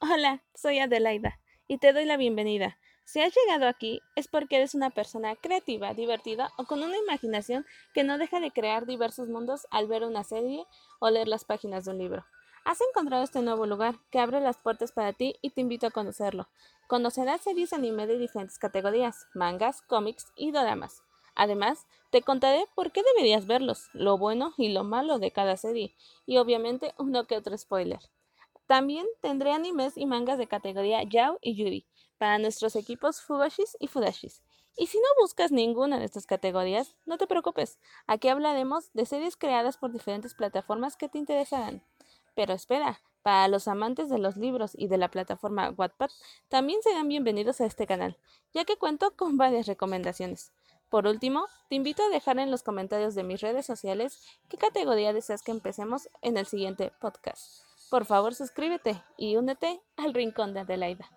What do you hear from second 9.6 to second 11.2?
al ver una serie o